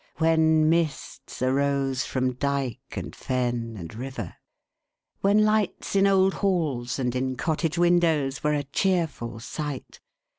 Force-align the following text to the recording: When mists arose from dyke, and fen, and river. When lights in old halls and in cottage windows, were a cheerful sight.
When 0.17 0.67
mists 0.67 1.43
arose 1.43 2.05
from 2.05 2.33
dyke, 2.33 2.81
and 2.97 3.15
fen, 3.15 3.75
and 3.77 3.93
river. 3.93 4.33
When 5.19 5.45
lights 5.45 5.95
in 5.95 6.07
old 6.07 6.33
halls 6.33 6.97
and 6.97 7.15
in 7.15 7.35
cottage 7.35 7.77
windows, 7.77 8.43
were 8.43 8.55
a 8.55 8.63
cheerful 8.63 9.39
sight. 9.39 9.99